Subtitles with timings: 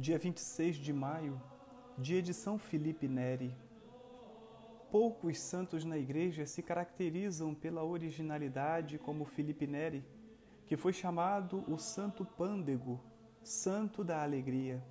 [0.00, 1.38] dia 26 de maio,
[1.98, 3.54] dia de São Felipe Neri.
[4.90, 10.02] Poucos santos na Igreja se caracterizam pela originalidade como Felipe Neri,
[10.64, 12.98] que foi chamado o Santo Pândego,
[13.42, 14.82] Santo da Alegria.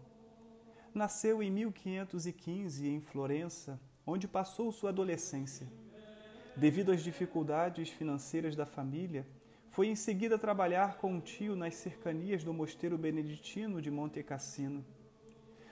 [0.94, 5.68] Nasceu em 1515 em Florença, onde passou sua adolescência.
[6.55, 9.26] Devido às dificuldades financeiras da família,
[9.71, 14.86] foi em seguida trabalhar com um tio nas cercanias do mosteiro beneditino de Monte Cassino.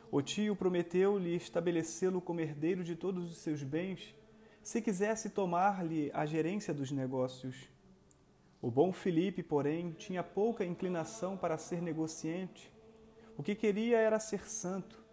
[0.10, 4.16] O tio prometeu-lhe estabelecê-lo como herdeiro de todos os seus bens,
[4.64, 7.70] se quisesse tomar-lhe a gerência dos negócios.
[8.62, 12.74] O bom Felipe, porém, tinha pouca inclinação para ser negociante.
[13.38, 15.04] O que queria era ser santo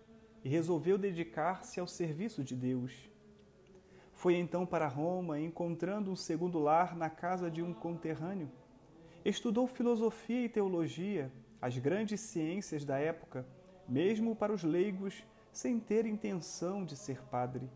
[0.44, 2.92] e resolveu dedicar-se ao serviço de Deus.
[4.12, 8.50] Foi então para Roma, encontrando um segundo lar na casa de um conterrâneo.
[9.24, 13.46] Estudou filosofia e teologia, as grandes ciências da época,
[13.88, 17.70] mesmo para os leigos, sem ter intenção de ser padre.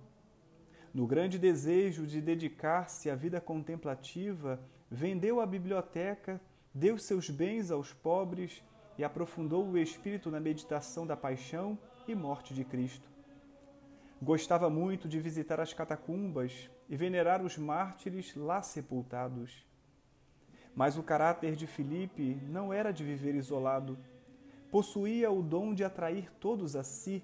[0.93, 4.59] No grande desejo de dedicar-se à vida contemplativa,
[4.91, 6.41] vendeu a biblioteca,
[6.75, 8.63] deu seus bens aos pobres
[8.97, 13.09] e aprofundou o espírito na meditação da paixão e morte de Cristo.
[14.21, 19.65] Gostava muito de visitar as catacumbas e venerar os mártires lá sepultados.
[20.75, 23.97] Mas o caráter de Filipe não era de viver isolado.
[24.71, 27.23] Possuía o dom de atrair todos a si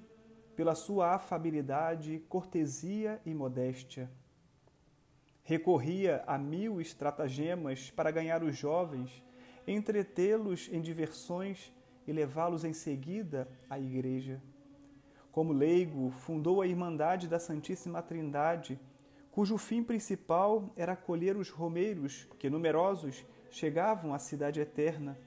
[0.56, 4.10] pela sua afabilidade, cortesia e modéstia.
[5.42, 9.22] Recorria a mil estratagemas para ganhar os jovens,
[9.66, 11.72] entretê-los em diversões
[12.06, 14.40] e levá-los em seguida à igreja.
[15.30, 18.80] Como leigo, fundou a Irmandade da Santíssima Trindade,
[19.30, 25.18] cujo fim principal era acolher os romeiros que, numerosos, chegavam à cidade eterna,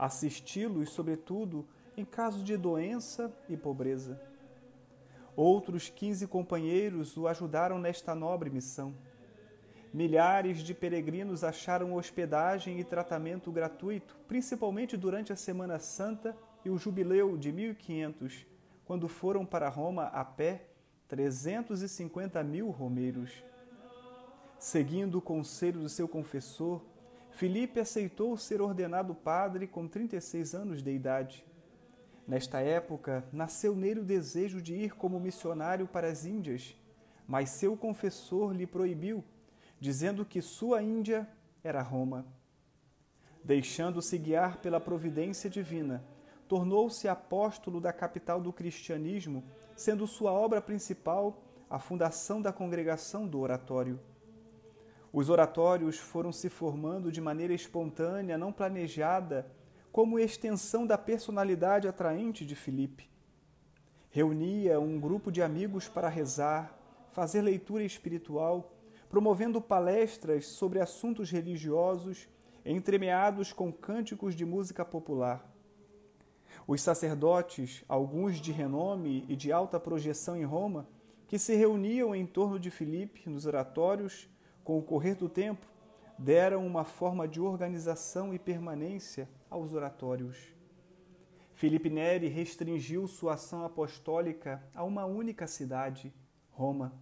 [0.00, 4.18] assisti-los, sobretudo, em caso de doença e pobreza.
[5.36, 8.94] Outros quinze companheiros o ajudaram nesta nobre missão.
[9.92, 16.34] Milhares de peregrinos acharam hospedagem e tratamento gratuito, principalmente durante a Semana Santa
[16.64, 18.46] e o Jubileu de 1500,
[18.86, 20.66] quando foram para Roma a pé
[21.08, 23.44] 350 mil romeiros.
[24.58, 26.82] Seguindo o conselho do seu confessor,
[27.30, 31.44] Filipe aceitou ser ordenado padre com 36 anos de idade.
[32.26, 36.76] Nesta época, nasceu nele o desejo de ir como missionário para as Índias,
[37.26, 39.24] mas seu confessor lhe proibiu,
[39.80, 41.28] dizendo que sua Índia
[41.62, 42.26] era Roma.
[43.42, 46.04] Deixando-se guiar pela providência divina,
[46.46, 53.40] tornou-se apóstolo da capital do cristianismo, sendo sua obra principal a fundação da congregação do
[53.40, 53.98] oratório.
[55.12, 59.50] Os oratórios foram se formando de maneira espontânea, não planejada,
[59.90, 63.10] como extensão da personalidade atraente de Filipe.
[64.10, 66.78] Reunia um grupo de amigos para rezar,
[67.10, 68.72] fazer leitura espiritual,
[69.08, 72.28] promovendo palestras sobre assuntos religiosos,
[72.64, 75.44] entremeados com cânticos de música popular.
[76.68, 80.86] Os sacerdotes, alguns de renome e de alta projeção em Roma,
[81.26, 84.28] que se reuniam em torno de Filipe nos oratórios,
[84.64, 85.66] com o correr do tempo,
[86.18, 90.36] deram uma forma de organização e permanência aos oratórios.
[91.54, 96.12] Filipe Neri restringiu sua ação apostólica a uma única cidade,
[96.50, 96.92] Roma.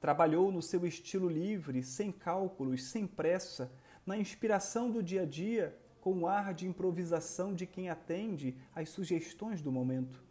[0.00, 3.72] Trabalhou no seu estilo livre, sem cálculos, sem pressa,
[4.06, 8.88] na inspiração do dia a dia com um ar de improvisação de quem atende às
[8.88, 10.24] sugestões do momento.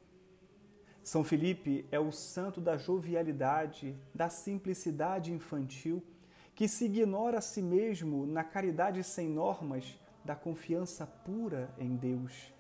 [1.08, 6.04] São Felipe é o santo da jovialidade, da simplicidade infantil,
[6.54, 12.54] que se ignora a si mesmo na caridade sem normas, da confiança pura em Deus.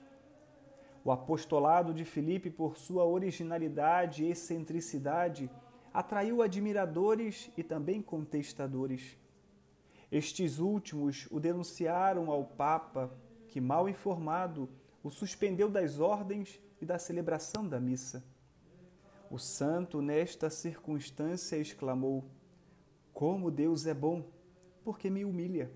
[1.03, 5.51] O apostolado de Filipe, por sua originalidade e excentricidade,
[5.93, 9.17] atraiu admiradores e também contestadores.
[10.09, 13.11] Estes últimos o denunciaram ao Papa,
[13.49, 14.69] que, mal informado,
[15.03, 18.23] o suspendeu das ordens e da celebração da missa.
[19.29, 22.25] O santo, nesta circunstância, exclamou:
[23.13, 24.25] Como Deus é bom,
[24.83, 25.71] porque me humilha.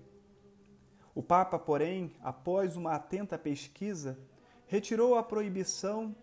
[1.14, 4.18] O Papa, porém, após uma atenta pesquisa,
[4.66, 6.16] retirou a proibição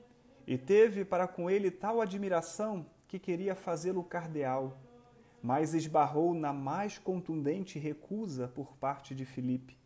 [0.47, 4.79] e teve para com ele tal admiração que queria fazê-lo cardeal
[5.41, 9.77] mas esbarrou na mais contundente recusa por parte de Filipe.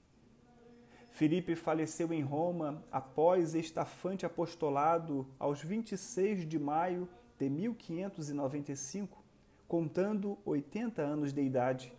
[1.11, 7.07] Filipe faleceu em Roma após estafante apostolado aos 26 de maio
[7.39, 9.23] de 1595,
[9.67, 11.93] contando 80 anos de idade.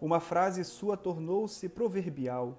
[0.00, 2.58] Uma frase sua tornou-se proverbial: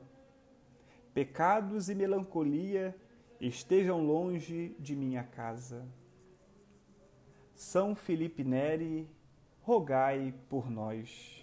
[1.13, 2.95] Pecados e melancolia
[3.39, 5.85] estejam longe de minha casa.
[7.55, 9.09] São Felipe Neri,
[9.61, 11.40] rogai por nós.